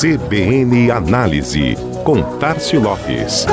[0.00, 3.44] CBN Análise, com Tarcio Lopes.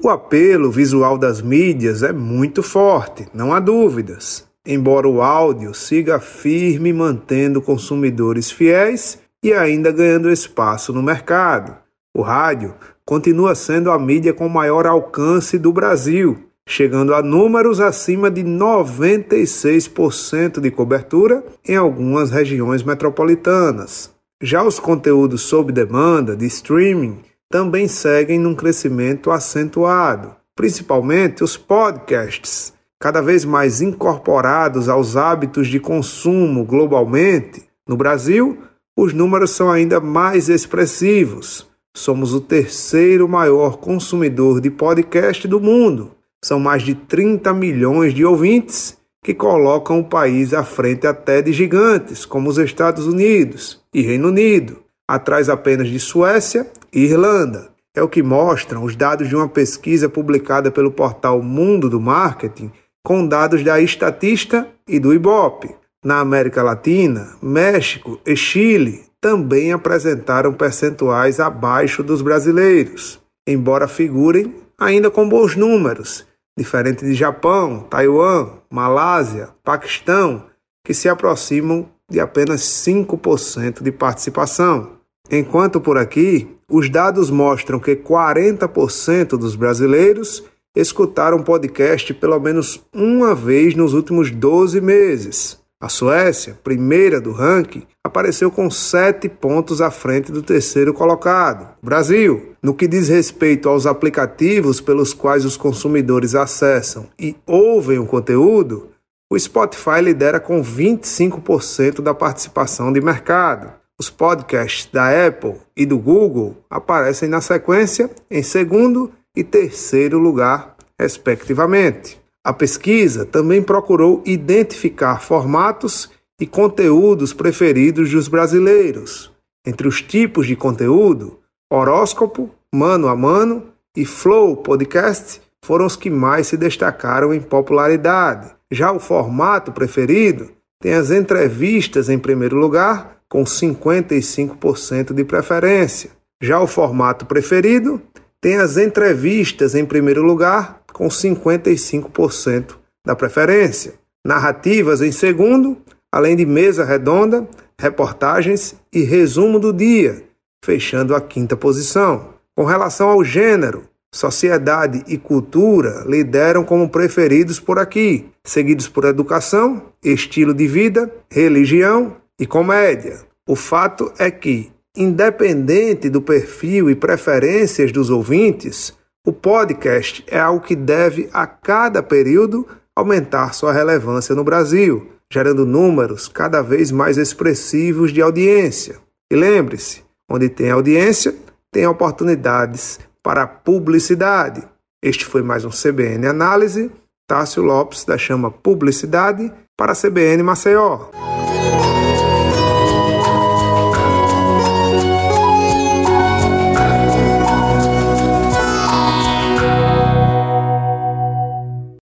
[0.00, 4.46] O apelo visual das mídias é muito forte, não há dúvidas.
[4.64, 11.85] Embora o áudio siga firme mantendo consumidores fiéis e ainda ganhando espaço no mercado.
[12.16, 18.30] O rádio continua sendo a mídia com maior alcance do Brasil, chegando a números acima
[18.30, 24.10] de 96% de cobertura em algumas regiões metropolitanas.
[24.40, 27.18] Já os conteúdos sob demanda de streaming
[27.50, 35.78] também seguem num crescimento acentuado, principalmente os podcasts, cada vez mais incorporados aos hábitos de
[35.78, 37.64] consumo globalmente.
[37.86, 38.56] No Brasil,
[38.96, 46.10] os números são ainda mais expressivos Somos o terceiro maior consumidor de podcast do mundo.
[46.44, 51.54] São mais de 30 milhões de ouvintes que colocam o país à frente até de
[51.54, 54.76] gigantes como os Estados Unidos e Reino Unido,
[55.08, 57.70] atrás apenas de Suécia e Irlanda.
[57.94, 62.70] É o que mostram os dados de uma pesquisa publicada pelo portal Mundo do Marketing,
[63.02, 65.74] com dados da Estatista e do Ibope.
[66.04, 75.10] Na América Latina, México e Chile também apresentaram percentuais abaixo dos brasileiros, embora figurem ainda
[75.10, 80.44] com bons números, diferente de Japão, Taiwan, Malásia, Paquistão,
[80.84, 84.96] que se aproximam de apenas 5% de participação.
[85.30, 90.44] Enquanto por aqui, os dados mostram que 40% dos brasileiros
[90.76, 95.58] escutaram podcast pelo menos uma vez nos últimos 12 meses.
[95.80, 101.68] A Suécia, primeira do ranking, apareceu com sete pontos à frente do terceiro colocado.
[101.82, 108.06] Brasil, no que diz respeito aos aplicativos pelos quais os consumidores acessam e ouvem o
[108.06, 108.90] conteúdo,
[109.30, 113.72] o Spotify lidera com 25% da participação de mercado.
[113.98, 120.76] Os podcasts da Apple e do Google aparecem na sequência em segundo e terceiro lugar,
[120.98, 122.20] respectivamente.
[122.44, 126.08] A pesquisa também procurou identificar formatos
[126.40, 129.32] e conteúdos preferidos dos brasileiros.
[129.66, 136.10] Entre os tipos de conteúdo, horóscopo, mano a mano e flow podcast foram os que
[136.10, 138.54] mais se destacaram em popularidade.
[138.70, 146.10] Já o formato preferido tem as entrevistas em primeiro lugar, com 55% de preferência.
[146.40, 148.00] Já o formato preferido
[148.40, 153.94] tem as entrevistas em primeiro lugar, com 55% da preferência.
[154.24, 155.78] Narrativas em segundo,
[156.16, 157.46] além de mesa redonda,
[157.78, 160.24] reportagens e resumo do dia,
[160.64, 162.30] fechando a quinta posição.
[162.54, 169.82] Com relação ao gênero, sociedade e cultura lideram como preferidos por aqui, seguidos por educação,
[170.02, 173.18] estilo de vida, religião e comédia.
[173.46, 180.64] O fato é que, independente do perfil e preferências dos ouvintes, o podcast é algo
[180.64, 187.18] que deve, a cada período, aumentar sua relevância no Brasil, gerando números cada vez mais
[187.18, 188.98] expressivos de audiência.
[189.30, 191.34] E lembre-se: onde tem audiência,
[191.72, 194.62] tem oportunidades para publicidade.
[195.02, 196.90] Este foi mais um CBN Análise.
[197.28, 201.10] Tássio Lopes, da Chama Publicidade, para a CBN Maceió.